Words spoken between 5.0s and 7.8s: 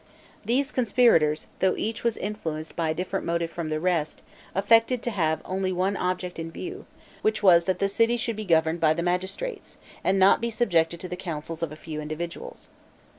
to have only one object in view, which was that